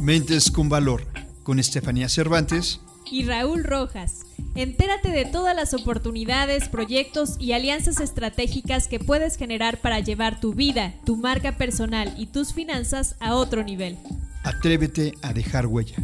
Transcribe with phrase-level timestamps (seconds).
[0.00, 1.02] Mentes con Valor,
[1.42, 4.20] con Estefanía Cervantes y Raúl Rojas.
[4.54, 10.54] Entérate de todas las oportunidades, proyectos y alianzas estratégicas que puedes generar para llevar tu
[10.54, 13.98] vida, tu marca personal y tus finanzas a otro nivel.
[14.44, 15.96] Atrévete a dejar huella.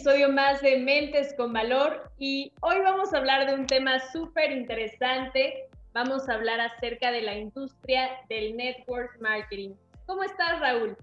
[0.00, 4.50] Episodio más de Mentes con Valor y hoy vamos a hablar de un tema súper
[4.50, 5.68] interesante.
[5.92, 9.74] Vamos a hablar acerca de la industria del network marketing.
[10.06, 10.96] ¿Cómo estás, Raúl?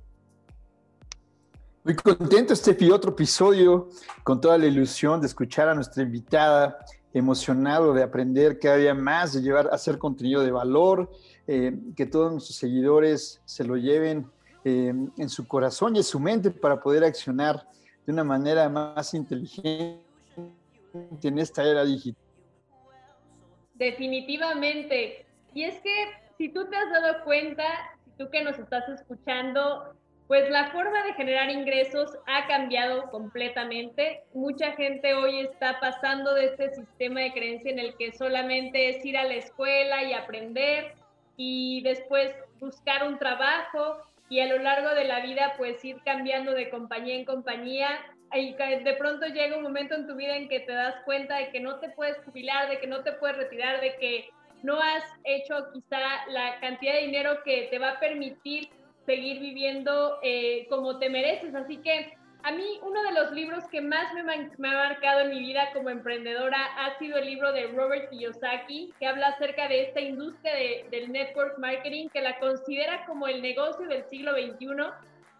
[1.84, 3.88] Muy contento, Steffi, otro episodio
[4.24, 6.80] con toda la ilusión de escuchar a nuestra invitada,
[7.14, 11.12] emocionado de aprender cada día más, de llevar a hacer contenido de valor,
[11.46, 14.26] eh, que todos nuestros seguidores se lo lleven
[14.66, 17.64] eh, en su corazón y en su mente para poder accionar
[18.08, 20.00] de una manera más inteligente
[21.24, 22.24] en esta era digital.
[23.76, 25.26] Definitivamente.
[25.54, 27.66] Y es que si tú te has dado cuenta,
[28.06, 29.94] si tú que nos estás escuchando,
[30.28, 34.24] pues la forma de generar ingresos ha cambiado completamente.
[34.34, 39.06] Mucha gente hoy está pasando de este sistema de creencia en el que solamente es
[39.06, 40.96] ir a la escuela y aprender
[41.36, 43.98] y después buscar un trabajo
[44.30, 47.88] y a lo largo de la vida pues ir cambiando de compañía en compañía
[48.34, 51.50] y de pronto llega un momento en tu vida en que te das cuenta de
[51.50, 54.30] que no te puedes jubilar, de que no te puedes retirar, de que
[54.64, 58.70] no has hecho quizá la cantidad de dinero que te va a permitir
[59.06, 61.56] seguir viviendo eh, como te mereces.
[61.56, 65.40] Así que a mí uno de los libros que más me, ha marcado en mi
[65.40, 70.00] vida como emprendedora ha sido el libro de Robert Kiyosaki, que habla acerca de esta
[70.00, 70.54] industria
[70.90, 74.68] del network marketing, que la considera como el negocio del siglo XXI.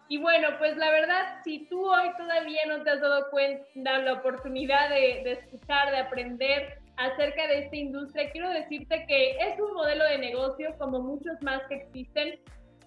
[0.08, 4.14] Y bueno, pues la verdad, si tú hoy todavía no te has dado cuenta, la
[4.14, 9.74] oportunidad de, de escuchar, de aprender acerca de esta industria, quiero decirte que es un
[9.74, 12.40] modelo de negocio como muchos más que existen,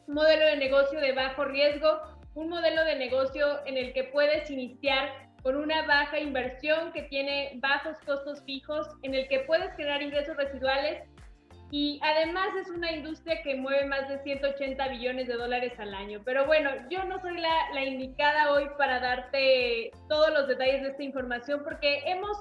[0.07, 5.29] modelo de negocio de bajo riesgo, un modelo de negocio en el que puedes iniciar
[5.43, 10.37] con una baja inversión que tiene bajos costos fijos, en el que puedes generar ingresos
[10.37, 11.03] residuales
[11.71, 16.21] y además es una industria que mueve más de 180 billones de dólares al año.
[16.25, 21.03] Pero bueno, yo no soy la, indicada hoy para darte todos los detalles de esta
[21.03, 22.37] información porque hemos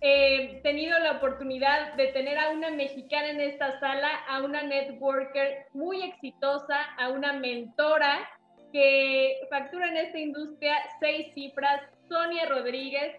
[0.00, 5.66] eh, tenido la oportunidad de tener a una mexicana en esta sala, a una networker
[5.74, 8.28] muy exitosa, a una mentora
[8.72, 13.16] que factura en esta industria seis cifras, Sonia Rodríguez.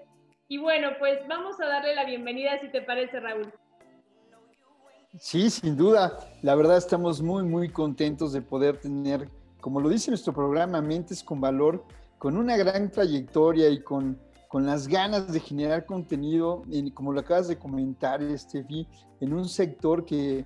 [0.48, 3.52] Y bueno, pues vamos a darle la bienvenida, si te parece, Raúl.
[5.18, 6.20] Sí, sin duda.
[6.42, 9.30] La verdad estamos muy, muy contentos de poder tener,
[9.60, 11.84] como lo dice nuestro programa, Mentes con Valor,
[12.18, 17.48] con una gran trayectoria y con, con las ganas de generar contenido, como lo acabas
[17.48, 18.88] de comentar, Estefi,
[19.20, 20.46] en un sector que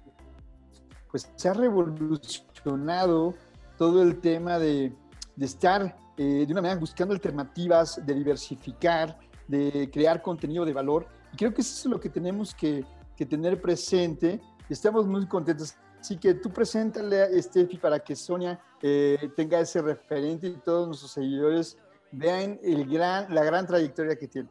[1.10, 3.36] pues se ha revolucionado
[3.84, 4.94] todo el tema de,
[5.42, 11.06] estar eh, de una manera buscando alternativas, de diversificar, de crear contenido de valor.
[11.34, 12.86] Y creo que eso es lo que tenemos que,
[13.30, 14.40] tener presente.
[14.70, 15.76] Estamos muy contentos.
[16.00, 20.88] Así que tú preséntale a Steffi para que Sonia eh, tenga ese referente y todos
[20.88, 21.78] nuestros seguidores
[22.12, 24.50] vean el gran, la gran trayectoria que tiene.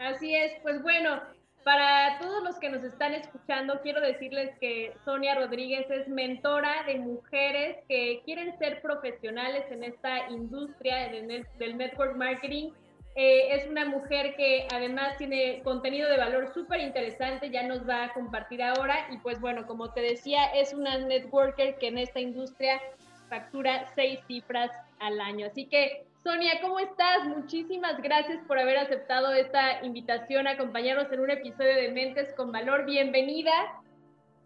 [0.00, 1.20] Así es, pues bueno,
[1.64, 6.98] para todos los que nos están escuchando, quiero decirles que Sonia Rodríguez es mentora de
[6.98, 12.70] mujeres que quieren ser profesionales en esta industria del network marketing.
[13.14, 18.04] Eh, es una mujer que además tiene contenido de valor súper interesante, ya nos va
[18.04, 19.08] a compartir ahora.
[19.10, 22.80] Y pues bueno, como te decía, es una networker que en esta industria
[23.28, 25.46] factura seis cifras al año.
[25.46, 27.24] Así que Sonia, ¿cómo estás?
[27.36, 32.52] Muchísimas gracias por haber aceptado esta invitación a acompañarnos en un episodio de Mentes con
[32.52, 32.84] Valor.
[32.86, 33.50] Bienvenida.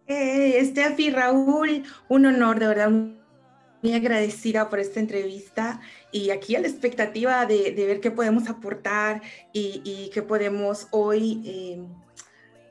[0.06, 6.60] Hey, Estefi, Raúl, un honor, de verdad, muy agradecida por esta entrevista y aquí a
[6.60, 9.20] la expectativa de, ver qué podemos aportar
[9.52, 11.86] y, qué podemos hoy, eh,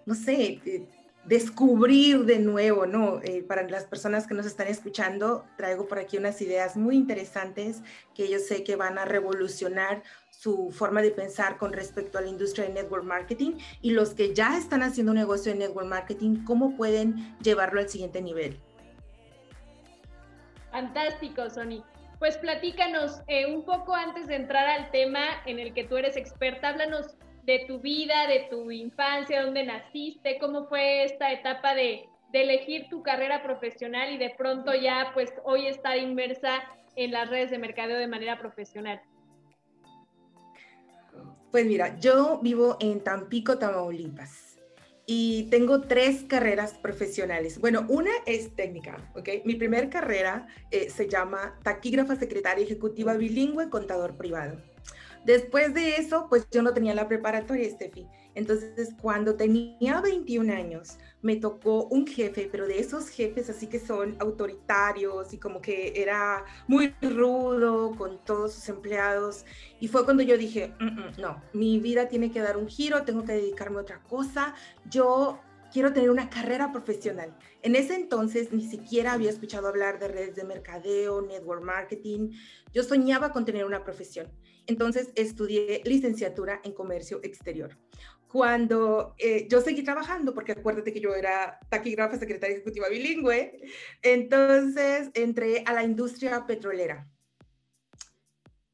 [0.08, 0.88] no sé, eh,
[1.26, 3.20] descubrir de nuevo, ¿no?
[3.24, 7.82] Eh, para las personas que nos están escuchando, traigo por aquí unas ideas muy interesantes
[8.14, 12.28] que yo sé que van a revolucionar su forma de pensar con respecto a la
[12.28, 16.44] industria de network marketing y los que ya están haciendo un negocio de network marketing,
[16.44, 18.60] cómo pueden llevarlo al siguiente nivel.
[20.72, 21.84] Fantástico, Sony.
[22.20, 26.16] Pues platícanos eh, un poco antes de entrar al tema en el que tú eres
[26.16, 32.10] experta, háblanos de tu vida, de tu infancia, dónde naciste, cómo fue esta etapa de,
[32.34, 36.64] elegir tu carrera profesional y de pronto ya pues hoy estar inmersa
[36.98, 39.02] en las redes de mercadeo de manera profesional.
[41.50, 44.60] Pues mira, yo vivo en Tampico, Tamaulipas
[45.06, 47.58] y tengo tres carreras profesionales.
[47.60, 49.30] Bueno, una es técnica, ¿ok?
[49.46, 54.58] Mi primera carrera eh, se llama taquígrafa secretaria ejecutiva bilingüe contador privado.
[55.26, 58.08] Después de eso, pues yo no tenía la preparatoria, Steffi.
[58.36, 63.80] Entonces, cuando tenía 21 años, me tocó un jefe, pero de esos jefes así que
[63.80, 69.46] son autoritarios y como que era muy rudo con todos sus empleados.
[69.80, 73.04] Y fue cuando yo dije, mm, mm, no, mi vida tiene que dar un giro,
[73.04, 74.54] tengo que dedicarme a otra cosa.
[74.90, 75.40] Yo
[75.72, 77.36] quiero tener una carrera profesional.
[77.62, 82.32] En ese entonces ni siquiera había escuchado hablar de redes de mercadeo, network marketing.
[82.74, 84.28] Yo soñaba con tener una profesión.
[84.68, 87.78] Entonces estudié licenciatura en comercio exterior
[88.36, 93.62] cuando eh, yo seguí trabajando, porque acuérdate que yo era taquígrafa, secretaria ejecutiva bilingüe,
[94.02, 97.10] entonces entré a la industria petrolera.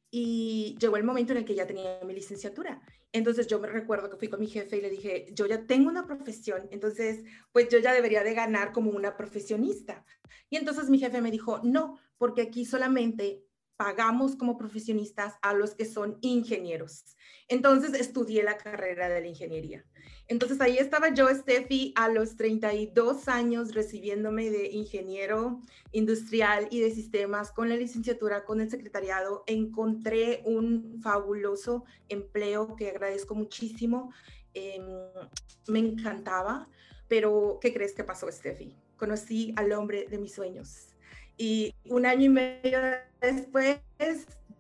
[0.10, 2.82] Y llegó el momento en el que ya tenía mi licenciatura.
[3.12, 5.90] Entonces yo me recuerdo que fui con mi jefe y le dije, yo ya tengo
[5.90, 10.04] una profesión, entonces pues yo ya debería de ganar como una profesionista.
[10.50, 13.44] Y entonces mi jefe me dijo, no, porque aquí solamente
[13.82, 17.18] pagamos como profesionistas a los que son ingenieros.
[17.48, 19.84] Entonces estudié la carrera de la ingeniería.
[20.28, 25.62] Entonces ahí estaba yo, Steffi, a los 32 años recibiéndome de ingeniero
[25.94, 29.44] industrial y de sistemas con la licenciatura, con el secretariado.
[29.48, 34.14] Encontré un fabuloso empleo que agradezco muchísimo.
[34.54, 34.86] Em,
[35.68, 36.70] me encantaba,
[37.08, 38.76] pero ¿qué crees que pasó, Steffi?
[38.96, 40.91] Conocí al hombre de mis sueños
[41.42, 42.80] y un año y medio
[43.20, 43.80] después,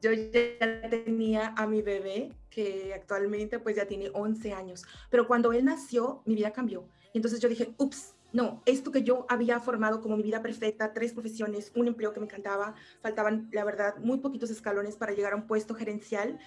[0.02, 4.84] yo ya tenía a mi bebé, que actualmente pues ya tiene 11 años.
[5.12, 6.88] Pero cuando él nació, mi vida cambió.
[7.14, 10.92] Y entonces yo dije, ups, no, esto que yo había formado como mi vida perfecta,
[10.92, 15.34] tres profesiones, un empleo que me encantaba, faltaban, la verdad, muy poquitos escalones para llegar
[15.34, 16.40] a un puesto gerencial.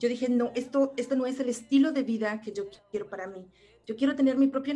[0.00, 3.26] Yo dije, no, esto, esto no es el estilo de vida que yo quiero para
[3.26, 3.46] mí.
[3.86, 4.74] Yo quiero tener mi propio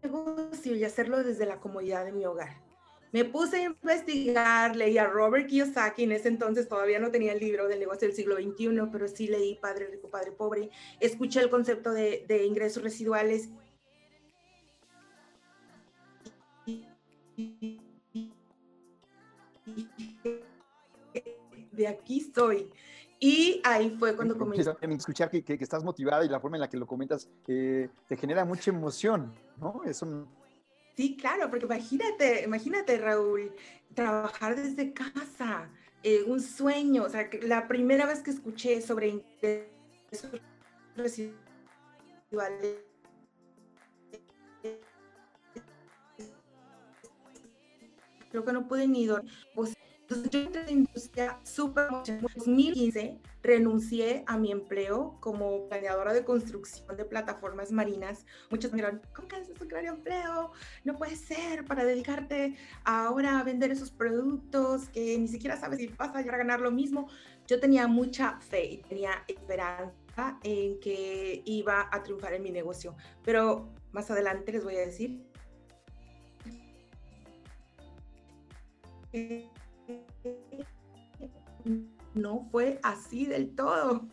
[0.00, 2.65] negocio y hacerlo desde la comodidad de mi hogar.
[3.16, 7.40] Me puse a investigar, leí a Robert Kiyosaki, en ese entonces todavía no tenía el
[7.40, 10.68] libro del negocio del siglo XXI, pero sí leí Padre Rico, Padre Pobre,
[11.00, 13.48] escuché el concepto de, de ingresos residuales.
[21.72, 22.70] De aquí estoy.
[23.18, 24.74] Y ahí fue cuando comencé.
[24.90, 28.16] Escuchar que, que, estás motivada y la forma en la que lo comentas eh, te
[28.18, 29.80] genera mucha emoción, ¿no?
[29.86, 30.26] Eso
[30.96, 33.52] Sí, claro, porque imagínate, imagínate, Raúl,
[33.94, 35.70] trabajar desde casa,
[36.02, 39.22] eh, un sueño, o sea, la primera vez que escuché sobre
[48.30, 49.32] creo que no pude ni dormir.
[50.08, 56.12] Entonces yo entré en la industria súper En 2015 renuncié a mi empleo como planeadora
[56.12, 58.24] de construcción de plataformas marinas.
[58.48, 60.52] Muchos me dijeron, ¿cómo que haces un gran empleo?
[60.84, 65.88] No puede ser para dedicarte ahora a vender esos productos que ni siquiera sabes si
[65.88, 67.08] vas a llegar a ganar lo mismo.
[67.48, 72.94] Yo tenía mucha fe y tenía esperanza en que iba a triunfar en mi negocio.
[73.24, 75.26] Pero más adelante les voy a decir
[82.14, 84.08] no fue así del todo.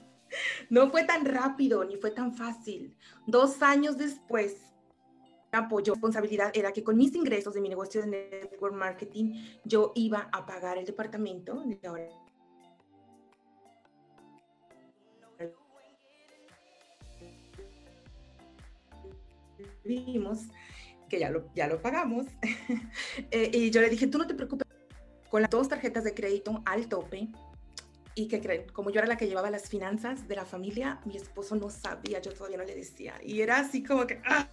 [0.70, 2.96] No fue tan rápido ni fue tan fácil.
[3.28, 4.74] Dos años después,
[5.52, 10.30] apoyo responsabilidad era que con mis ingresos de mi negocio de network marketing, yo iba
[10.32, 11.64] a pagar el departamento.
[19.84, 20.48] Vimos
[21.10, 22.26] que ya lo, ya lo pagamos.
[23.32, 24.68] Eh, y yo le dije, tú no te preocupes
[25.34, 27.28] con las dos tarjetas de crédito al tope.
[28.14, 28.68] ¿Y que creen?
[28.72, 32.22] Como yo era la que llevaba las finanzas de la familia, mi esposo no sabía,
[32.22, 33.16] yo todavía no le decía.
[33.26, 34.22] Y era así como que...
[34.28, 34.48] ¡ah!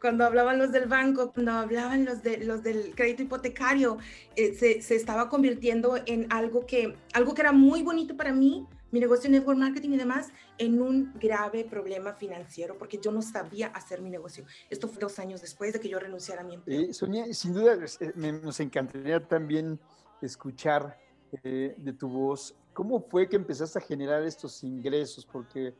[0.00, 3.98] Cuando hablaban los del banco, cuando hablaban los, de, los del crédito hipotecario,
[4.36, 8.68] eh, se, se, estaba convirtiendo en algo que, algo que era muy bonito para mí,
[8.92, 13.22] mi negocio de network marketing y demás en un grave problema financiero porque yo no
[13.22, 14.44] sabía hacer mi negocio.
[14.70, 16.80] Esto fue dos años después de que yo renunciara a mi empleo.
[16.80, 19.80] Eh, Sonia, sin duda eh, nos encantaría también
[20.20, 20.98] escuchar
[21.42, 25.74] eh, de tu voz cómo fue que empezaste a generar estos ingresos porque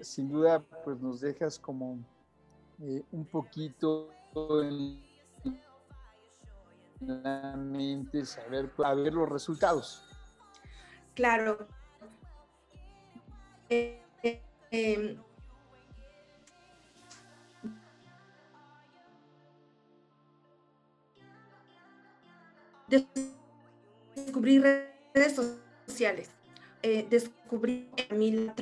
[0.00, 2.04] sin duda pues nos dejas como
[3.12, 4.10] un poquito
[4.60, 5.00] en
[7.00, 10.04] la mente saber a ver los resultados.
[11.14, 11.68] Claro,
[24.14, 24.62] descubrir
[25.14, 25.40] redes
[25.86, 26.41] sociales.
[26.82, 28.54] Eh, descubrí a mí la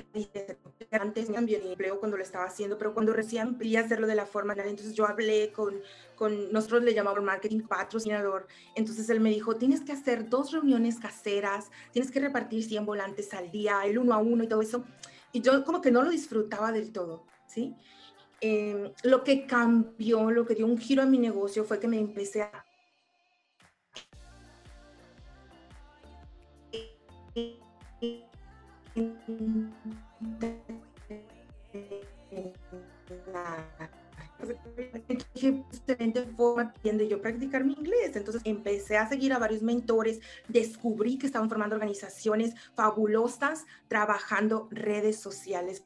[0.92, 4.14] antes me cambió el empleo cuando lo estaba haciendo, pero cuando recién vi hacerlo de
[4.14, 5.80] la forma, entonces yo hablé con,
[6.16, 10.98] con nosotros le llamamos marketing patrocinador, entonces él me dijo, tienes que hacer dos reuniones
[10.98, 14.84] caseras, tienes que repartir 100 volantes al día, el uno a uno y todo eso,
[15.32, 17.74] y yo como que no lo disfrutaba del todo, ¿sí?
[18.40, 22.00] Eh, lo que cambió, lo que dio un giro a mi negocio fue que me
[22.00, 22.64] empecé a
[35.34, 38.16] qué excelente forma tiende yo practicar mi inglés.
[38.16, 45.16] Entonces empecé a seguir a varios mentores, descubrí que estaban formando organizaciones fabulosas trabajando redes
[45.16, 45.84] sociales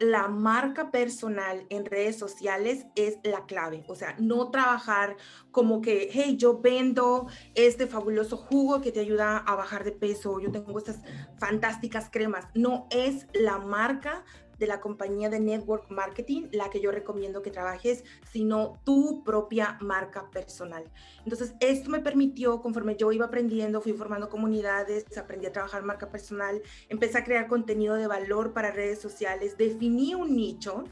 [0.00, 3.84] la marca personal en redes sociales es la clave.
[3.88, 5.16] O sea, no trabajar
[5.50, 10.40] como que, hey, yo vendo este fabuloso jugo que te ayuda a bajar de peso,
[10.40, 11.00] yo tengo estas
[11.38, 12.46] fantásticas cremas.
[12.54, 14.24] No es la marca
[14.58, 19.78] de la compañía de network marketing la que yo recomiendo que trabajes, sino tu propia
[19.80, 20.84] marca personal.
[21.24, 26.10] Entonces, esto me permitió, conforme yo iba aprendiendo, fui formando comunidades, aprendí a trabajar marca
[26.10, 30.84] personal, empecé a crear contenido de valor para redes sociales, definí un nicho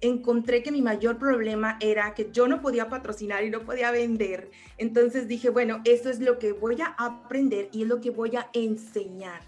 [0.00, 4.50] encontré que mi mayor problema era que yo no podía patrocinar y no podía vender.
[4.78, 8.36] Entonces dije, bueno, esto es lo que voy a aprender y es lo que voy
[8.36, 9.42] a enseñar.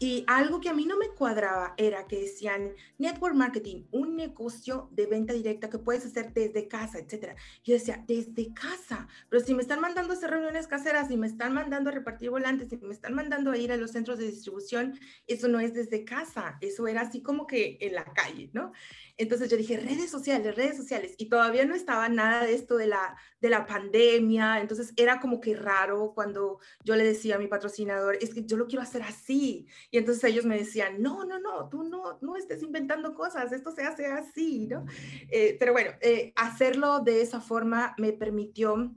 [0.00, 4.88] Y algo que a mí no me cuadraba era que decían network marketing, un negocio
[4.90, 7.36] de venta directa que puedes hacer desde casa, etcétera.
[7.62, 11.28] Yo decía, desde casa, pero si me están mandando a hacer reuniones caseras, si me
[11.28, 14.26] están mandando a repartir volantes, si me están mandando a ir a los centros de
[14.26, 14.98] distribución,
[15.28, 18.72] eso no es desde casa, eso era así como que en la calle, ¿no?
[19.16, 22.88] Entonces yo dije, redes sociales, redes sociales, y todavía no estaba nada de esto de
[22.88, 27.46] la, de la pandemia, entonces era como que raro cuando yo le decía a mi
[27.46, 31.38] patrocinador, es que yo lo quiero hacer así, y entonces ellos me decían, no, no,
[31.38, 34.84] no, tú no, no estés inventando cosas, esto se hace así, ¿no?
[35.30, 38.92] Eh, pero bueno, eh, hacerlo de esa forma me permitió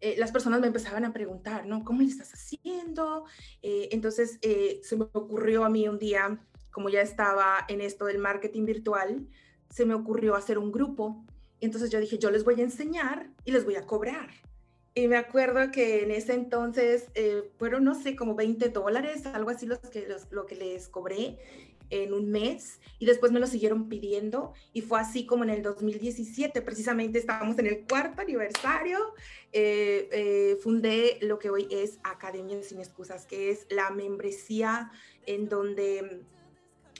[0.00, 1.82] eh, las personas me empezaban a preguntar, ¿no?
[1.82, 3.24] ¿Cómo le estás haciendo?
[3.62, 6.38] entonces se me ocurrió a mí un día
[6.76, 9.26] como ya estaba en esto del marketing virtual,
[9.70, 11.24] se me ocurrió hacer un grupo.
[11.62, 14.28] Entonces yo dije, yo les voy a enseñar y les voy a cobrar.
[14.94, 19.48] Y me acuerdo que en ese entonces eh, fueron, no sé, como 20 dólares, algo
[19.48, 21.38] así los que, lo que les cobré
[21.88, 25.62] en un mes y después me lo siguieron pidiendo y fue así como en el
[25.62, 28.98] 2017, precisamente estábamos en el cuarto aniversario,
[29.54, 34.90] eh, eh, fundé lo que hoy es Academia Sin Excusas, que es la membresía
[35.24, 36.22] en donde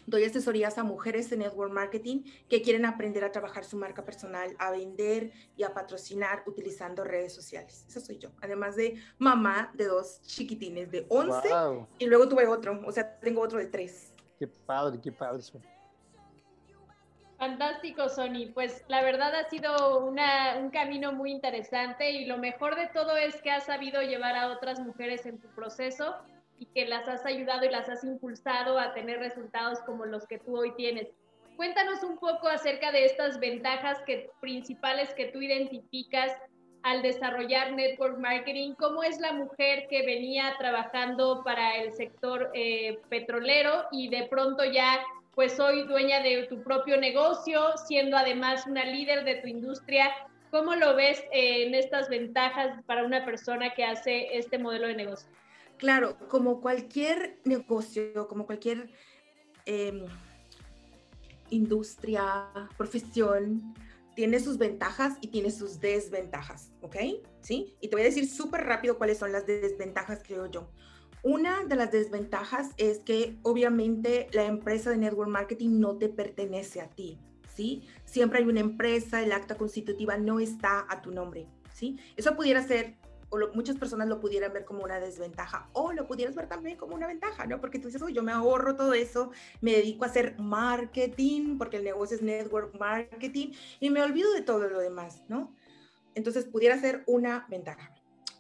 [0.06, 4.54] Doy asesorías a mujeres de network marketing que quieren aprender a trabajar su marca personal,
[4.58, 7.84] a vender y a patrocinar utilizando redes sociales.
[7.88, 8.30] Esa soy yo.
[8.40, 11.48] Además de mamá de dos chiquitines de 11
[11.98, 14.14] y luego tuve otro, o sea, tengo otro de 3.
[14.38, 15.42] Qué padre, qué padre.
[17.38, 18.52] Fantástico, Sony.
[18.54, 23.16] Pues la verdad ha sido una, un camino muy interesante y lo mejor de todo
[23.16, 26.14] es que has sabido llevar a otras mujeres en tu proceso
[26.58, 30.38] y que las has ayudado y las has impulsado a tener resultados como los que
[30.38, 31.08] tú hoy tienes.
[31.56, 36.32] Cuéntanos un poco acerca de estas ventajas que, principales que tú identificas
[36.82, 38.74] al desarrollar network marketing.
[38.74, 44.64] ¿Cómo es la mujer que venía trabajando para el sector eh, petrolero y de pronto
[44.64, 45.00] ya
[45.34, 50.12] pues soy dueña de tu propio negocio, siendo además una líder de tu industria?
[50.50, 54.94] ¿Cómo lo ves eh, en estas ventajas para una persona que hace este modelo de
[54.94, 55.28] negocio?
[55.78, 58.90] Claro, como cualquier negocio, como cualquier
[59.66, 60.04] em,
[61.50, 63.74] industria, profesión,
[64.14, 66.96] tiene sus ventajas y tiene sus desventajas, ¿ok?
[67.42, 67.76] ¿Sí?
[67.80, 70.70] Y te voy a decir súper rápido cuáles son las desventajas, creo yo.
[71.22, 76.80] Una de las desventajas es que obviamente la empresa de network marketing no te pertenece
[76.80, 77.18] a ti,
[77.54, 77.82] ¿sí?
[78.04, 81.98] Siempre hay una empresa, el acta constitutiva no está a tu nombre, ¿sí?
[82.16, 82.96] Eso pudiera ser
[83.30, 86.94] o muchas personas lo pudieran ver como una desventaja o lo pudieras ver también como
[86.94, 87.60] una ventaja, ¿no?
[87.60, 89.30] Porque tú dices, yo me ahorro todo eso,
[89.60, 94.42] me dedico a hacer marketing, porque el negocio es network marketing, y me olvido de
[94.42, 95.54] todo lo demás, ¿no?
[96.14, 97.95] Entonces pudiera ser una ventaja.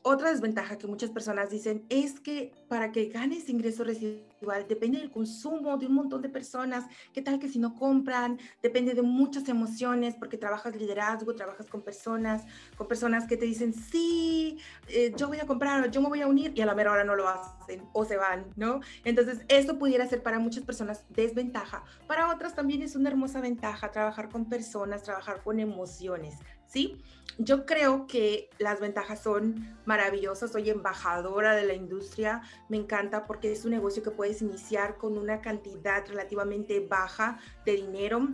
[0.08, 5.10] Otra desventaja que muchas personas dicen es que para que ganes ingreso residual depende del
[5.10, 6.84] consumo de un montón de personas.
[7.12, 8.38] ¿Qué tal que si no compran?
[8.62, 12.44] Depende de muchas emociones porque trabajas liderazgo, trabajas con personas,
[12.76, 16.28] con personas que te dicen, sí, eh, yo voy a comprar yo me voy a
[16.28, 18.78] unir y a la mera hora no lo hacen o se van, ¿no?
[19.02, 21.82] Entonces, esto pudiera ser para muchas personas desventaja.
[22.06, 26.36] Para otras también es una hermosa ventaja trabajar con personas, trabajar con emociones,
[26.68, 27.02] ¿sí?
[27.38, 30.52] Yo creo que las ventajas son maravillosas.
[30.52, 32.40] Soy embajadora de la industria.
[32.70, 37.72] Me encanta porque es un negocio que puedes iniciar con una cantidad relativamente baja de
[37.72, 38.28] dinero.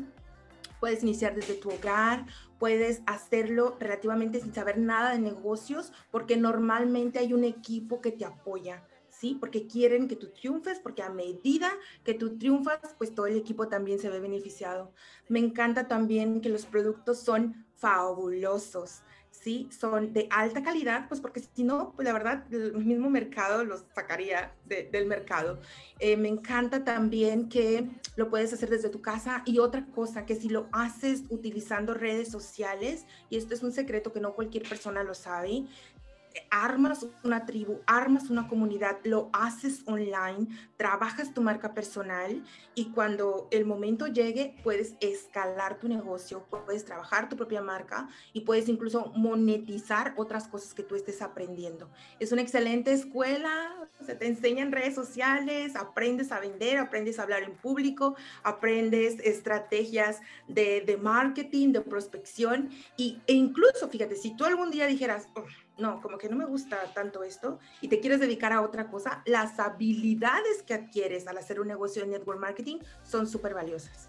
[0.78, 2.26] Puedes iniciar desde tu hogar,
[2.58, 8.24] puedes hacerlo relativamente sin saber nada de negocios porque normalmente hay un equipo que te
[8.24, 8.84] apoya.
[9.08, 9.36] ¿sí?
[9.38, 11.70] Porque quieren que tú triunfes, porque a medida
[12.02, 14.92] que tú triunfas, pues todo el equipo también se ve beneficiado.
[15.28, 19.02] Me encanta también que los productos son fabulosos.
[19.32, 19.68] ¿sí?
[19.76, 23.84] Son de alta calidad, pues porque si no, pues la verdad, el mismo mercado los
[23.94, 25.58] sacaría del mercado.
[25.98, 30.36] Eh, me encanta también que lo puedes hacer desde tu casa y otra cosa, que
[30.36, 35.02] si lo haces utilizando redes sociales, y esto es un secreto que no cualquier persona
[35.02, 35.64] lo sabe,
[36.50, 42.42] armas una tribu, armas una comunidad, lo haces online, trabajas tu marca personal
[42.74, 48.42] y cuando el momento llegue puedes escalar tu negocio, puedes trabajar tu propia marca y
[48.42, 51.90] puedes incluso monetizar otras cosas que tú estés aprendiendo.
[52.18, 57.42] Es una excelente escuela, se te enseñan redes sociales, aprendes a vender, aprendes a hablar
[57.42, 64.70] en público, aprendes estrategias de, marketing, de prospección y, e incluso, fíjate, si tú algún
[64.70, 65.28] día dijeras,
[65.78, 69.22] no, como que no me gusta tanto esto y te quieres dedicar a otra cosa,
[69.26, 74.08] las habilidades que adquieres al hacer un negocio de network marketing son súper valiosas.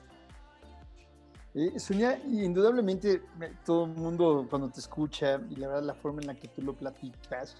[1.55, 3.21] Eh, Sonia, indudablemente
[3.63, 6.63] todo el mundo cuando te escucha y la verdad la forma en la que tú
[6.63, 7.55] lo platicas,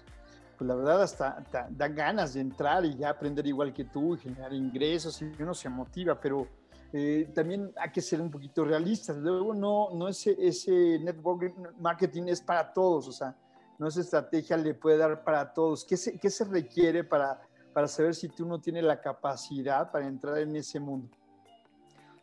[0.58, 4.18] pues la verdad hasta, da ganas de entrar y ya aprender igual que tú y
[4.18, 6.48] generar ingresos y uno se motiva, pero
[6.92, 9.16] eh, también hay que ser un poquito realistas.
[9.16, 13.36] Luego no, no ese, ese network marketing es para todos, o sea,
[13.78, 15.84] no esa estrategia le puede dar para todos.
[15.84, 17.40] ¿Qué se, qué se requiere para,
[17.72, 21.08] para saber si tú no tienes la capacidad para entrar en ese mundo?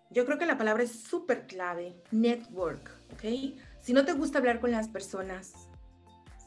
[0.09, 3.55] Yo creo que la palabra es súper clave, network, ¿ok?
[3.79, 5.53] Si no te gusta hablar con las personas,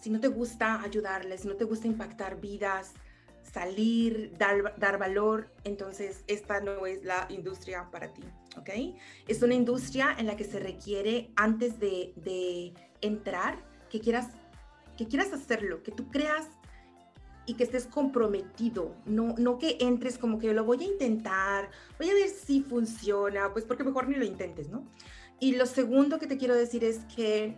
[0.00, 2.92] si no te gusta ayudarles, si no te gusta impactar vidas,
[3.42, 8.22] salir, dar, dar valor, entonces esta no es la industria para ti,
[8.58, 8.98] ¿ok?
[9.28, 13.56] Es una industria en la que se requiere antes de, de entrar
[13.88, 14.28] que quieras
[14.96, 16.46] que quieras hacerlo, que tú creas
[17.46, 22.08] y que estés comprometido, no, no que entres como que lo voy a intentar, voy
[22.08, 24.86] a ver si funciona, pues porque mejor ni lo intentes, ¿no?
[25.40, 27.56] Y lo segundo que te quiero decir es que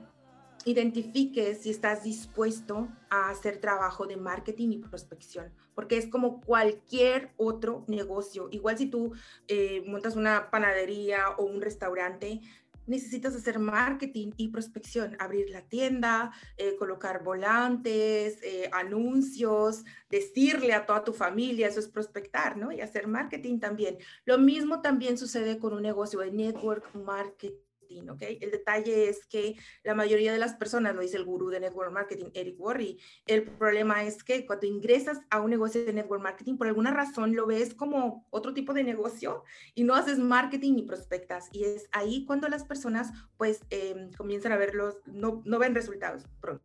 [0.64, 7.30] identifiques si estás dispuesto a hacer trabajo de marketing y prospección, porque es como cualquier
[7.36, 8.48] otro negocio.
[8.50, 9.12] Igual si tú
[9.46, 12.40] eh, montas una panadería o un restaurante,
[12.86, 20.86] necesitas hacer marketing y prospección, abrir la tienda, eh, colocar volantes, eh, anuncios, decirle a
[20.86, 22.72] toda tu familia, eso es prospectar, ¿no?
[22.72, 23.98] Y hacer marketing también.
[24.24, 29.94] Lo mismo también sucede con un negocio de network marketing el detalle es que la
[29.94, 32.96] mayoría de las personas, lo dice el gurú de network marketing, Eric Worre,
[33.26, 37.34] el problema es que cuando ingresas a un negocio de network marketing, por alguna razón
[37.34, 39.44] lo ves como otro tipo de negocio
[39.74, 41.48] y no haces marketing ni prospectas.
[41.52, 46.24] Y es ahí cuando las personas pues em, comienzan a verlos, no, no ven resultados
[46.40, 46.64] pronto.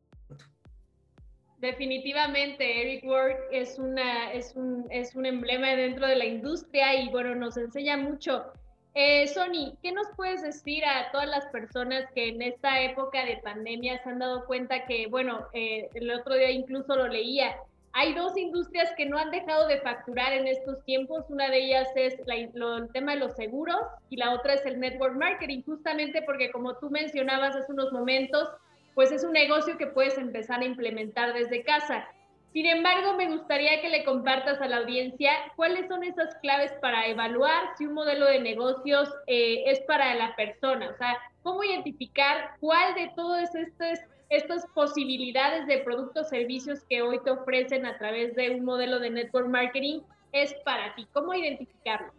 [1.62, 7.10] Definitivamente, Eric Work es, una, es, un, es un emblema dentro de la industria y
[7.10, 8.52] bueno, nos enseña mucho
[8.94, 13.38] eh, Sony, ¿qué nos puedes decir a todas las personas que en esta época de
[13.38, 17.56] pandemia se han dado cuenta que, bueno, eh, el otro día incluso lo leía,
[17.94, 21.26] hay dos industrias que no han dejado de facturar en estos tiempos.
[21.30, 25.16] Una de ellas es el tema de los seguros y la otra es el network
[25.16, 28.48] marketing, justamente porque como tú mencionabas hace unos momentos,
[28.96, 32.08] pues es un negocio que puedes empezar a implementar desde casa.
[32.54, 37.08] Sin embargo, me gustaría que le compartas a la audiencia cuáles son esas claves para
[37.08, 40.90] evaluar si un modelo de negocios eh, es para la persona.
[40.90, 47.20] O sea, cómo identificar cuál de todas estas, estas posibilidades de productos, servicios que hoy
[47.24, 50.02] te ofrecen a través de un modelo de network marketing
[50.34, 51.08] es para ti.
[51.14, 52.12] ¿Cómo identificarlo?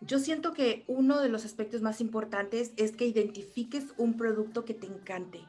[0.00, 4.74] Yo siento que uno de los aspectos más importantes es que identifiques un producto que
[4.74, 5.40] te encante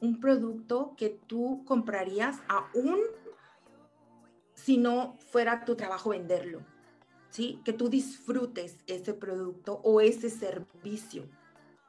[0.00, 3.00] un producto que tú comprarías aún
[4.54, 6.60] si no fuera tu trabajo venderlo,
[7.30, 7.60] ¿sí?
[7.64, 11.28] Que tú disfrutes ese producto o ese servicio.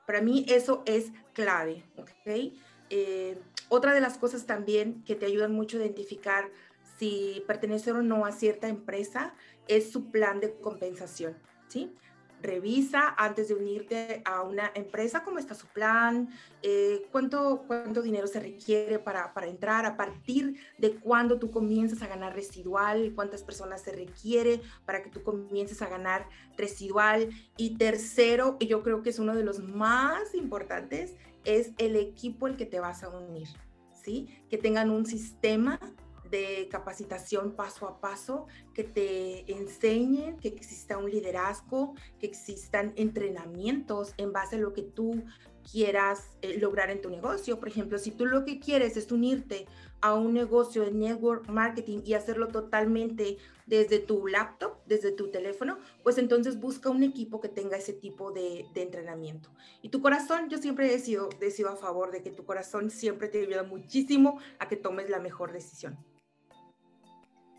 [0.06, 2.54] Para mí eso es clave, ¿ok?
[2.90, 3.40] Eh,
[3.70, 6.50] otra de las cosas también que te ayudan mucho a identificar
[6.98, 9.34] si pertenecer o no a cierta empresa
[9.68, 11.94] es su plan de compensación, ¿sí?
[12.42, 16.30] Revisa antes de unirte a una empresa cómo está su plan,
[16.62, 22.02] eh, cuánto, cuánto dinero se requiere para, para, entrar, a partir de cuándo tú comienzas
[22.02, 27.30] a ganar residual, cuántas personas se requiere para que tú comiences a ganar residual.
[27.58, 32.48] Y tercero, y yo creo que es uno de los más importantes, es el equipo
[32.48, 33.48] el que te vas a unir,
[33.94, 34.28] ¿sí?
[34.50, 35.80] Que tengan un sistema
[36.30, 44.14] de capacitación paso a paso, que te enseñen, que exista un liderazgo, que existan entrenamientos
[44.18, 45.24] en base a lo que tú
[45.72, 47.60] quieras eh, lograr en tu negocio.
[47.60, 49.66] Por ejemplo, si tú lo que quieres es unirte
[50.02, 55.78] a un negocio de network marketing y hacerlo totalmente desde tu laptop, desde tu teléfono,
[56.04, 59.50] pues entonces busca un equipo que tenga ese tipo de, entrenamiento.
[59.82, 62.90] Y tu corazón, yo siempre he sido, he sido a favor de que tu corazón
[62.90, 65.98] siempre te ayuda muchísimo a que tomes la mejor decisión.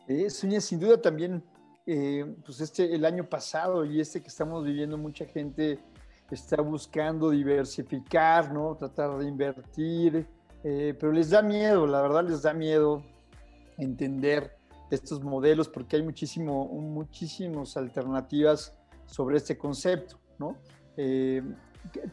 [0.08, 1.44] Eh, sin duda también,
[1.86, 5.78] eh, pues este, el año pasado y este que estamos viviendo, mucha gente
[6.30, 8.74] está buscando diversificar, ¿no?
[8.74, 10.26] Tratar de invertir,
[10.64, 13.02] eh, pero les da miedo, la verdad les da miedo
[13.76, 14.56] entender
[14.90, 18.74] estos modelos porque hay muchísimo, muchísimas alternativas
[19.06, 20.56] sobre este concepto, ¿no?
[20.96, 21.42] Eh,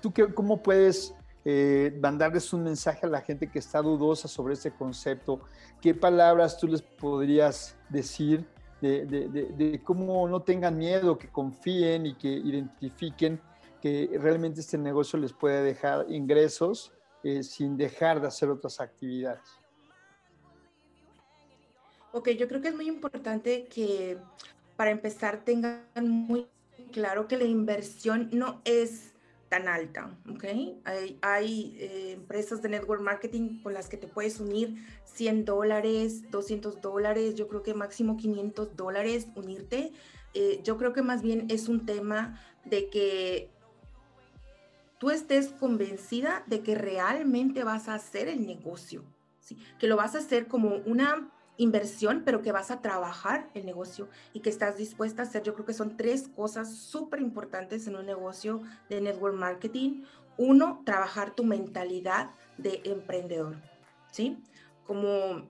[0.01, 4.55] ¿Tú qué, cómo puedes eh, mandarles un mensaje a la gente que está dudosa sobre
[4.55, 5.39] este concepto?
[5.79, 8.45] ¿Qué palabras tú les podrías decir
[8.81, 13.39] de, de cómo no tengan miedo, que confíen y que identifiquen
[13.85, 16.91] que realmente este negocio les puede dejar ingresos
[17.23, 19.41] eh, sin dejar de hacer otras actividades.
[22.11, 24.17] Ok, yo creo que es muy importante que
[24.75, 26.47] para empezar tengan muy
[26.91, 29.14] claro que la inversión no es
[29.55, 30.43] tan alta, ¿ok?
[31.21, 36.81] Hay, eh, empresas de network marketing con las que te puedes unir 100 dólares, 200
[36.81, 39.93] dólares, yo creo que máximo 500 dólares unirte.
[40.33, 43.49] Eh, yo creo que más bien es un tema de que
[44.99, 49.05] tú estés convencida de que realmente vas a hacer el negocio,
[49.39, 49.57] ¿sí?
[49.79, 54.09] que lo vas a hacer como una inversión, pero que vas a trabajar el negocio
[54.33, 55.43] y que estás dispuesta a hacer.
[55.43, 60.03] Yo creo que son tres cosas súper importantes en un negocio de network marketing.
[60.37, 63.55] Uno, trabajar tu mentalidad de emprendedor,
[64.11, 64.37] ¿sí?
[64.85, 65.49] Como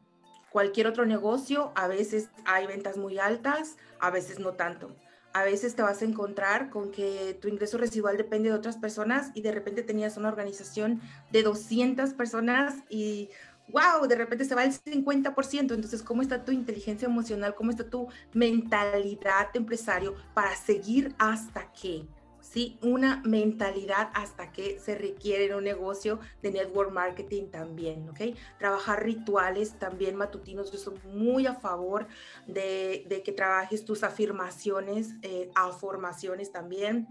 [0.52, 4.96] cualquier otro negocio, a veces hay ventas muy altas, a veces no tanto
[5.36, 9.32] a veces te vas a encontrar con que tu ingreso residual depende de otras personas
[9.34, 13.30] y de repente tenías una organización de 200 personas y
[13.70, 15.60] wow, de repente se va el 50%.
[15.60, 17.56] Entonces, ¿cómo está tu inteligencia emocional?
[17.56, 22.06] ¿Cómo está tu mentalidad de empresario para seguir hasta qué?
[22.42, 22.78] ¿sí?
[22.82, 28.38] Una mentalidad hasta que se requiere en un negocio de network marketing también, ¿ok?
[28.60, 32.08] Trabajar rituales también matutinos, yo estoy muy a favor
[32.48, 37.08] de, que trabajes tus afirmaciones, eh, afirmaciones también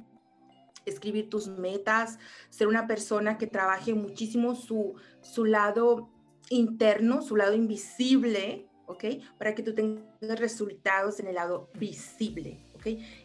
[0.86, 2.18] escribir tus metas,
[2.50, 6.10] ser una persona que trabaje muchísimo su, su lado
[6.50, 9.04] interno, su lado invisible, ¿ok?
[9.38, 12.64] Para que tú tengas resultados en el lado visible,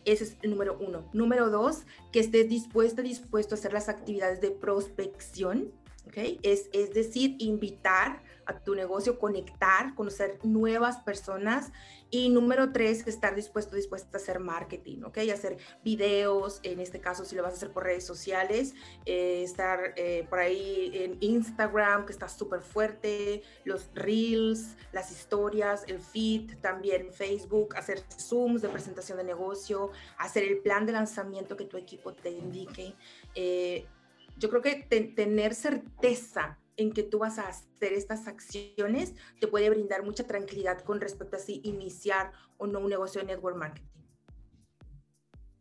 [0.06, 1.10] ese es el número uno.
[1.14, 5.72] Número dos, que estés dispuesto, dispuesto a hacer las actividades de prospección,
[6.16, 8.22] es, es decir, invitar
[8.64, 11.72] tu negocio, conectar, conocer nuevas personas.
[12.12, 15.20] Y número tres, estar dispuesto, dispuesta a hacer marketing, ¿ok?
[15.32, 18.74] Hacer videos, en este caso si lo vas a hacer por redes sociales,
[19.06, 25.84] eh, estar eh, por ahí en Instagram, que está súper fuerte, los reels, las historias,
[25.88, 31.56] el feed, también Facebook, hacer Zooms de presentación de negocio, hacer el plan de lanzamiento
[31.56, 32.96] que tu equipo te indique.
[33.36, 33.86] Eh,
[34.38, 34.76] yo creo que
[35.16, 40.80] tener certeza en que tú vas a hacer estas acciones te puede brindar mucha tranquilidad
[40.80, 43.88] con respecto a si iniciar o no un negocio de network marketing.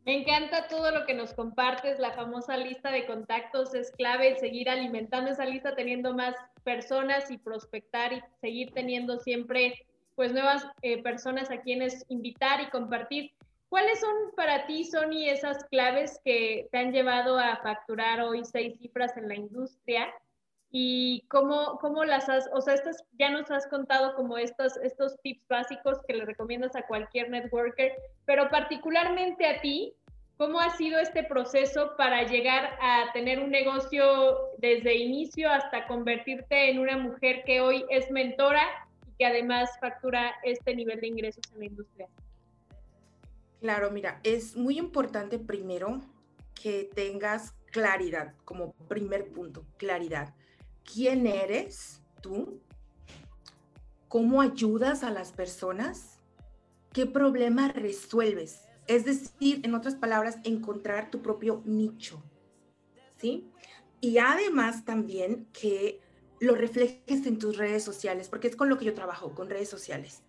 [0.04, 4.70] Me encanta todo lo que nos compartes, la famosa lista de contactos es clave, seguir
[4.70, 11.02] alimentando esa lista, teniendo más personas y prospectar y seguir teniendo siempre pues nuevas eh,
[11.02, 13.32] personas a quienes invitar y compartir.
[13.68, 18.78] ¿Cuáles son para ti, Sony, esas claves que te han llevado a facturar hoy seis
[18.78, 20.08] cifras en la industria?
[20.70, 25.16] ¿Y cómo, cómo las has, o sea, estas, ya nos has contado como estos, estos
[25.22, 27.92] tips básicos que le recomiendas a cualquier networker,
[28.26, 29.94] pero particularmente a ti,
[30.36, 36.70] ¿cómo ha sido este proceso para llegar a tener un negocio desde inicio hasta convertirte
[36.70, 38.62] en una mujer que hoy es mentora
[39.06, 42.08] y que además factura este nivel de ingresos en la industria?
[43.60, 46.00] Claro, mira, es muy importante primero
[46.54, 50.34] que tengas claridad como primer punto, claridad.
[50.92, 52.62] ¿Quién eres tú?
[54.08, 56.18] ¿Cómo ayudas a las personas?
[56.92, 58.62] ¿Qué problema resuelves?
[58.86, 62.22] Es decir, en otras palabras, encontrar tu propio nicho.
[63.18, 63.50] ¿Sí?
[64.00, 66.00] Y además también que
[66.40, 69.68] lo reflejes en tus redes sociales, porque es con lo que yo trabajo, con redes
[69.68, 70.22] sociales.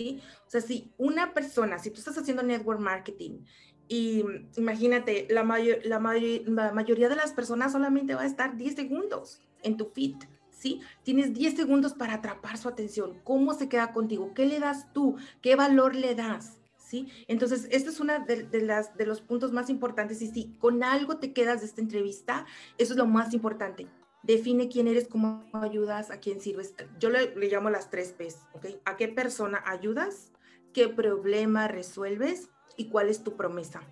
[0.00, 3.44] O sea, si una persona, si tú estás haciendo network marketing
[3.86, 4.24] Y
[4.56, 9.76] imagínate, la, la, la mayoría de las personas solamente va a estar 10 segundos en
[9.76, 10.16] tu feed.
[10.60, 10.80] ¿sí?
[11.02, 13.18] Tienes 10 segundos para atrapar su atención.
[13.24, 14.32] ¿Cómo se queda contigo?
[14.34, 15.16] ¿Qué le das tú?
[15.40, 16.58] ¿Qué valor le das?
[16.76, 17.08] ¿Sí?
[17.28, 21.18] Entonces, este es uno de, las, de los puntos más importantes y si con algo
[21.18, 22.46] te quedas de esta entrevista,
[22.78, 23.86] eso es lo más importante.
[24.22, 26.74] Define quién eres, cómo ayudas, a quién sirves.
[26.98, 28.66] Yo le, le llamo las tres P's, ¿ok?
[28.84, 30.32] ¿A qué persona ayudas?
[30.74, 32.50] ¿Qué problema resuelves?
[32.76, 33.82] ¿Y cuál es tu promesa?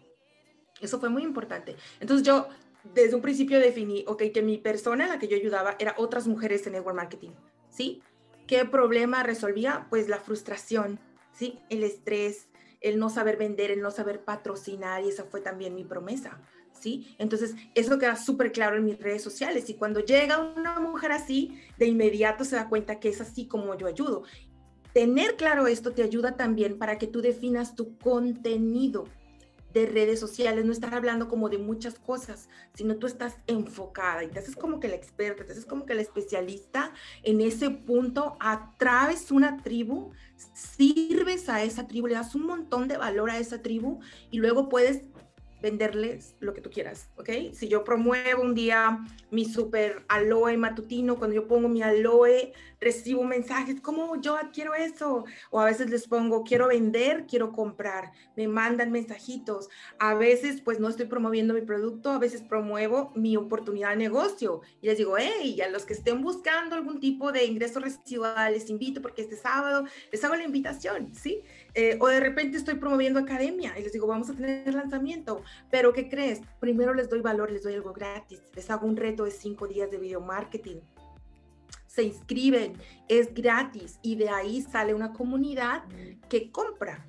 [0.81, 1.77] Eso fue muy importante.
[2.01, 2.49] Entonces yo
[2.85, 6.27] desde un principio definí, ok, que mi persona en la que yo ayudaba era otras
[6.27, 7.31] mujeres en network marketing,
[7.71, 8.03] ¿sí?
[8.47, 9.87] ¿Qué problema resolvía?
[9.91, 10.99] Pues la frustración,
[11.33, 11.59] ¿sí?
[11.69, 12.49] El estrés,
[12.81, 16.41] el no saber vender, el no saber patrocinar, y esa fue también mi promesa,
[16.73, 17.15] ¿sí?
[17.19, 21.61] Entonces, eso queda súper claro en mis redes sociales, y cuando llega una mujer así,
[21.79, 24.23] de inmediato se da cuenta que es así como yo ayudo.
[24.95, 29.05] Tener claro esto te ayuda también para que tú definas tu contenido,
[29.79, 34.29] de redes sociales, no estar hablando como de muchas cosas, sino tú estás enfocada y
[34.29, 38.37] te haces como que la experta, te haces como que la especialista en ese punto,
[38.41, 40.13] atraves una tribu,
[40.55, 44.69] sirves a esa tribu, le das un montón de valor a esa tribu y luego
[44.69, 45.03] puedes
[45.61, 47.31] venderles lo que tú quieras, ¿ok?
[47.53, 53.25] Si yo promuevo un día mi super aloe matutino, cuando yo pongo mi aloe, recibo
[53.25, 58.49] mensajes como yo adquiero eso, o a veces les pongo quiero vender, quiero comprar, me
[58.49, 63.91] mandan mensajitos, a veces pues no estoy promoviendo mi producto, a veces promuevo mi oportunidad
[63.91, 67.81] de negocio y les digo, hey, a los que estén buscando algún tipo de ingreso
[67.81, 71.43] residual, les invito porque este sábado les hago la invitación, ¿sí?
[71.75, 75.93] Eh, o de repente estoy promoviendo academia y les digo, vamos a tener lanzamiento, pero
[75.93, 76.41] ¿qué crees?
[76.61, 79.91] Primero les doy valor, les doy algo gratis, les hago un reto de cinco días
[79.91, 80.81] de video marketing.
[81.99, 82.75] Se inscriben,
[83.09, 85.83] es gratis y de ahí sale una comunidad
[86.29, 87.05] que compra.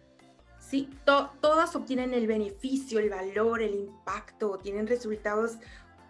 [0.60, 0.90] ¿sí?
[1.06, 5.60] todas obtienen el beneficio, el valor, el impacto, tienen resultados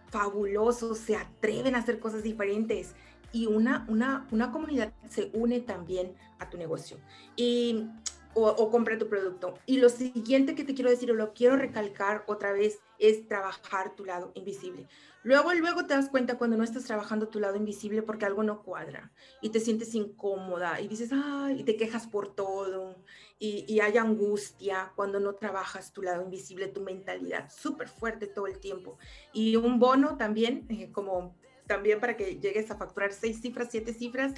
[0.07, 2.95] fabulosos, se atreven a hacer cosas diferentes
[3.33, 6.95] y una, una, una comunidad se une también a tu negocio.
[7.35, 7.85] Y
[8.33, 9.55] o, compra tu producto.
[9.65, 13.93] Y lo siguiente que te quiero decir o lo quiero recalcar otra vez es trabajar
[13.95, 14.87] tu lado invisible.
[15.23, 18.63] Luego, luego te das cuenta cuando no estás trabajando tu lado invisible porque algo no
[18.63, 22.95] cuadra y te sientes incómoda y dices, ay, y te quejas por todo
[23.37, 28.59] y, hay angustia cuando no trabajas tu lado invisible, tu mentalidad súper fuerte todo el
[28.59, 28.97] tiempo.
[29.33, 31.35] Y un bono también, eh, como
[31.67, 34.33] también para que llegues a facturar seis cifras, siete cifras,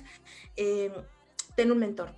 [0.56, 0.92] eh,
[1.56, 2.10] ten un mentor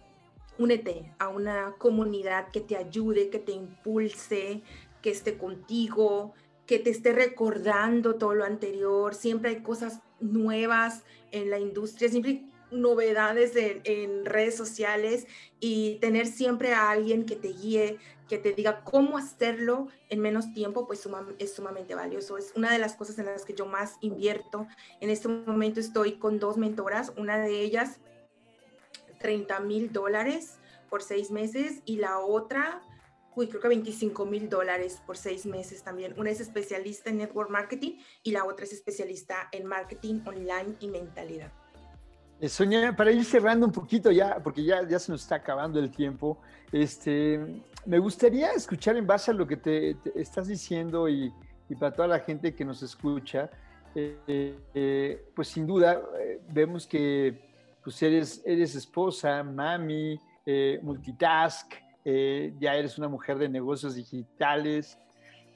[0.57, 4.61] únete a una comunidad que te ayude, que te impulse,
[5.01, 6.33] que esté contigo,
[6.65, 9.15] que te esté recordando todo lo anterior.
[9.15, 15.27] Siempre hay cosas nuevas en la industria, siempre hay novedades en, redes sociales
[15.59, 17.97] y tener siempre a alguien que te guíe,
[18.27, 21.07] que te diga cómo hacerlo en menos tiempo, pues
[21.39, 22.37] es sumamente valioso.
[22.37, 24.67] Es una de las cosas en las que yo más invierto.
[25.01, 27.99] En este momento estoy con dos mentoras, una de ellas
[29.19, 30.57] 30 mil dólares
[30.89, 32.83] por seis meses y la otra,
[33.35, 36.13] uy, creo que 25 mil dólares por seis meses también.
[36.17, 40.87] Una es especialista en network marketing y la otra es especialista en marketing online y
[40.87, 41.51] mentalidad.
[42.39, 45.79] Eh, Sonia, para ir cerrando un poquito ya, porque ya, ya se nos está acabando
[45.79, 46.39] el tiempo,
[46.71, 51.31] este, me gustaría escuchar en base a lo que te, estás diciendo y,
[51.69, 53.49] y, para toda la gente que nos escucha,
[53.95, 56.01] eh, eh, pues sin duda
[56.49, 60.19] vemos que pues eres, eres esposa, mami,
[60.81, 61.73] multitask,
[62.05, 64.97] eh, ya eres una mujer de negocios digitales.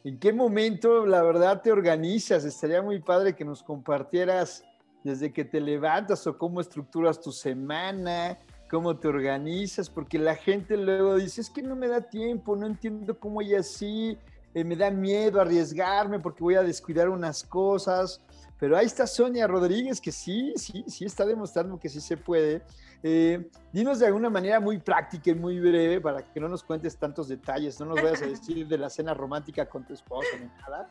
[0.03, 2.45] ¿En qué momento, la verdad, te organizas?
[2.45, 4.63] Estaría muy padre que nos compartieras
[5.03, 8.37] desde que te levantas o cómo estructuras tu semana,
[8.69, 12.67] cómo te organizas, porque la gente luego dice, es que no me da tiempo, no
[12.67, 14.17] entiendo cómo y así,
[14.53, 18.21] eh, me da miedo arriesgarme porque voy a descuidar unas cosas.
[18.59, 22.63] Pero ahí está Sonia Rodríguez, que sí, sí, sí está demostrando que sí se puede.
[23.03, 26.97] Eh, dinos de alguna manera muy práctica y muy breve para que no nos cuentes
[26.97, 30.47] tantos detalles, no nos vayas a decir de la cena romántica con tu esposo ni
[30.61, 30.89] nada.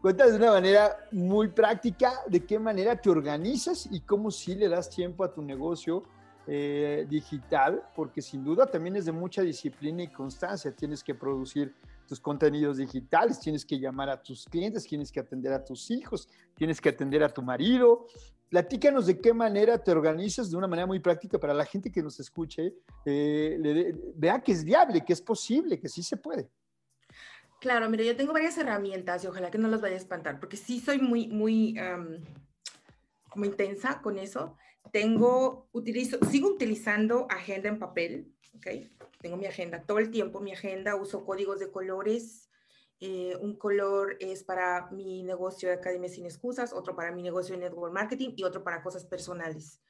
[0.00, 4.68] Cuéntanos de una manera muy práctica de qué manera te organizas y cómo sí le
[4.68, 6.04] das tiempo a tu negocio
[6.46, 10.70] eh, digital, porque sin duda también es de mucha disciplina y constancia.
[10.70, 11.74] Tienes que producir
[12.08, 16.28] tus contenidos digitales, tienes que llamar a tus clientes, tienes que atender a tus hijos,
[16.56, 18.06] tienes que atender a tu marido.
[18.48, 22.02] Platícanos de qué manera te organizas de una manera muy práctica para la gente que
[22.02, 26.48] nos escuche, eh, vea que es viable, que es posible, que sí se puede.
[27.60, 30.56] Claro, mira, yo tengo varias herramientas y ojalá que no las vaya a espantar, porque
[30.56, 31.76] sí soy muy, muy,
[33.34, 34.56] muy intensa con eso.
[34.92, 38.66] Tengo, utilizo, sigo utilizando agenda en papel, ¿ok?
[39.20, 42.48] Tengo mi agenda todo el tiempo, mi agenda, uso códigos de colores
[43.00, 47.54] Eh, un color es para mi negocio de Academia Sin Excusas, otro para mi negocio
[47.54, 49.80] de Network Marketing y otro para cosas personales.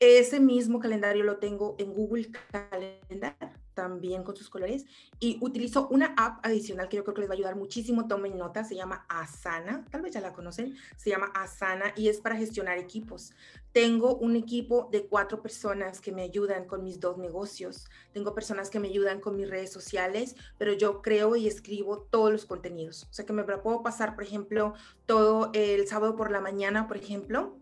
[0.00, 4.84] Ese mismo calendario lo tengo en Google Calendar, también con sus colores,
[5.20, 8.36] y utilizo una app adicional que yo creo que les va a ayudar muchísimo, tomen
[8.36, 12.36] nota, se llama Asana, tal vez ya la conocen, se llama Asana y es para
[12.36, 13.32] gestionar equipos.
[13.76, 17.84] Tengo un equipo de cuatro personas que me ayudan con mis dos negocios,
[18.14, 22.32] tengo personas que me ayudan con mis redes sociales, pero yo creo y escribo todos
[22.32, 23.06] los contenidos.
[23.10, 24.72] O sea que me puedo pasar, por ejemplo,
[25.04, 27.58] todo el sábado por la mañana, por ejemplo,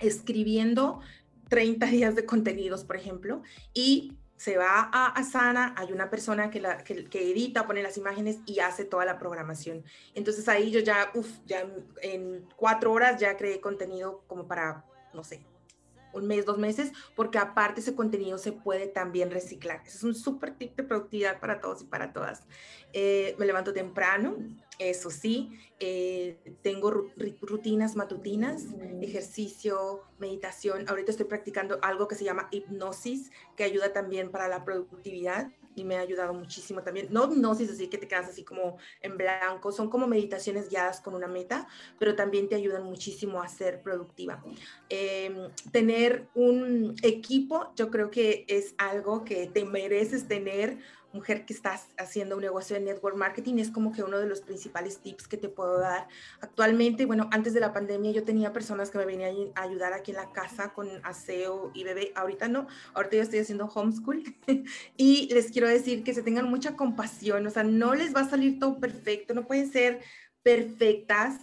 [0.00, 1.00] escribiendo
[1.50, 3.42] 30 días de contenidos, por ejemplo,
[3.74, 8.38] y se va a Asana, hay una persona que, la, que, edita, pone las imágenes
[8.46, 9.84] y hace toda la programación.
[10.14, 11.68] Entonces ahí yo ya, uff, ya
[12.00, 14.82] en cuatro horas ya creé contenido como para,
[15.16, 15.40] no sé,
[16.12, 19.82] un mes, dos meses, porque aparte ese contenido se puede también reciclar.
[19.86, 22.44] Ese es un súper tip de productividad para todos y para todas.
[22.92, 24.36] Eh, me levanto temprano,
[24.78, 28.64] eso sí, eh, tengo rutinas matutinas,
[29.00, 30.88] ejercicio, meditación.
[30.88, 35.84] Ahorita estoy practicando algo que se llama hipnosis, que ayuda también para la productividad y
[35.84, 37.06] me ha ayudado muchísimo también.
[37.10, 41.14] No hipnosis, así que te quedas así como en blanco, son como meditaciones guiadas con
[41.14, 41.68] una meta,
[42.00, 44.42] pero también te ayudan muchísimo a ser productiva.
[44.88, 50.78] Em, tener un equipo, yo creo que es algo que te mereces tener
[51.16, 54.40] mujer que estás haciendo un negocio de network marketing, es como que uno de los
[54.40, 56.06] principales tips que te puedo dar.
[56.40, 60.12] Actualmente, bueno, antes de la pandemia yo tenía personas que me venían a ayudar aquí
[60.12, 62.12] en la casa con aseo y bebé.
[62.14, 64.22] Ahorita no, ahorita yo estoy haciendo homeschool
[64.96, 68.30] y les quiero decir que se tengan mucha compasión, o sea, no les va a
[68.30, 70.00] salir todo perfecto, no pueden ser
[70.42, 71.40] perfectas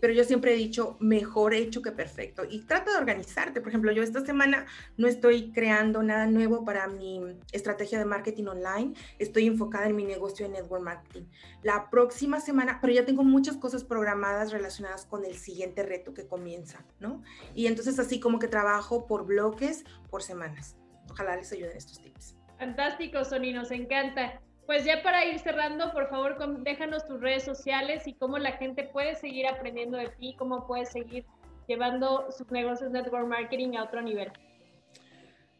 [0.00, 3.60] pero yo siempre he dicho mejor hecho que perfecto y trata de organizarte.
[3.60, 4.66] Por ejemplo, yo esta semana
[4.96, 7.20] no estoy creando nada nuevo para mi
[7.52, 11.24] estrategia de marketing online, estoy enfocada en mi negocio de network marketing.
[11.62, 16.26] La próxima semana, pero ya tengo muchas cosas programadas relacionadas con el siguiente reto que
[16.26, 17.22] comienza, ¿no?
[17.54, 20.76] Y entonces así como que trabajo por bloques, por semanas.
[21.10, 22.36] Ojalá les ayuden estos tips.
[22.58, 24.40] Fantástico, Sony, nos encanta.
[24.66, 28.84] Pues ya para ir cerrando, por favor, déjanos tus redes sociales y cómo la gente
[28.84, 31.26] puede seguir aprendiendo de ti, cómo puede seguir
[31.66, 34.32] llevando sus negocios network marketing a otro nivel.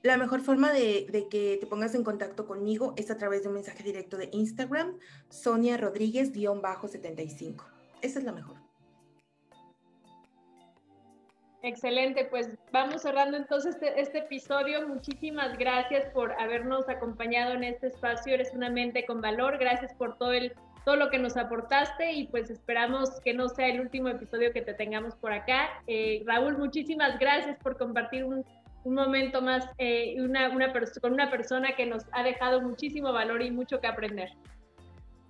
[0.03, 3.49] La mejor forma de, de, que te pongas en contacto conmigo es a través de
[3.49, 7.65] un mensaje directo de Instagram, Sonia Rodríguez-75.
[8.03, 8.62] Esa es la mejor.
[11.65, 14.89] Excelente, pues vamos cerrando entonces este, este, episodio.
[14.89, 18.35] Muchísimas gracias por habernos acompañado en este espacio.
[18.35, 19.59] Eres una mente con valor.
[19.59, 20.53] Gracias por todo el
[20.85, 24.63] todo lo que nos aportaste y pues esperamos que no sea el último episodio que
[24.63, 25.69] te tengamos por acá.
[25.87, 28.45] Eh, Raúl, muchísimas gracias por compartir un,
[28.83, 33.43] un momento más eh, una, una con una persona que nos ha dejado muchísimo valor
[33.43, 34.31] y mucho que aprender.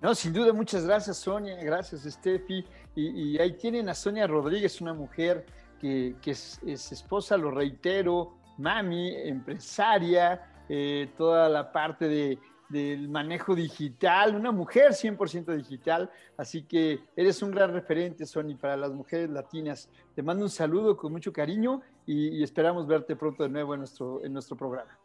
[0.01, 2.65] No, sin duda, muchas gracias Sonia, gracias Steffi.
[2.95, 5.45] Y, y ahí tienen a Sonia Rodríguez, una mujer
[5.83, 14.35] que, es, esposa, lo reitero, mami, empresaria, eh, toda la parte de, del manejo digital,
[14.35, 19.89] una mujer 100% digital, así que eres un gran referente, Sony, para las mujeres latinas.
[20.15, 24.23] Te mando un saludo con mucho cariño y, esperamos verte pronto de nuevo en nuestro,
[24.23, 24.97] en nuestro programa.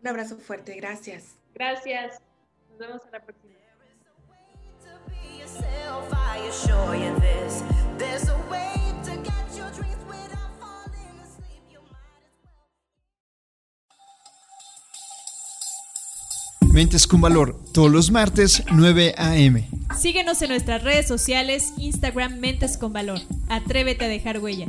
[0.00, 1.38] Un abrazo fuerte, gracias.
[1.54, 2.20] Gracias.
[2.70, 3.56] Nos vemos a la próxima.
[16.76, 19.66] Mentes con Valor, todos los martes, 9 a.m.
[19.98, 23.18] Síguenos en nuestras redes sociales, Instagram Mentes con Valor.
[23.48, 24.66] Atrévete a dejar huella.